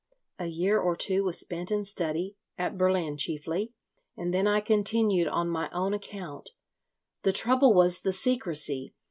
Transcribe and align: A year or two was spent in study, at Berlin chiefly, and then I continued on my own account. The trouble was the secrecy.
A 0.39 0.47
year 0.47 0.79
or 0.79 0.95
two 0.95 1.23
was 1.23 1.39
spent 1.39 1.69
in 1.69 1.85
study, 1.85 2.35
at 2.57 2.75
Berlin 2.75 3.17
chiefly, 3.17 3.71
and 4.17 4.33
then 4.33 4.47
I 4.47 4.59
continued 4.59 5.27
on 5.27 5.47
my 5.47 5.69
own 5.69 5.93
account. 5.93 6.49
The 7.21 7.31
trouble 7.31 7.75
was 7.75 8.01
the 8.01 8.11
secrecy. 8.11 8.95